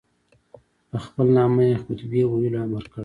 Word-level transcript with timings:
په 0.89 0.97
خپل 1.05 1.27
نامه 1.37 1.61
یې 1.69 1.75
خطبې 1.83 2.21
ویلو 2.25 2.57
امر 2.65 2.83
کړی. 2.91 2.99